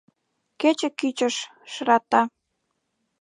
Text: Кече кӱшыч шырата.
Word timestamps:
Кече 0.61 0.89
кӱшыч 0.99 1.35
шырата. 1.71 2.21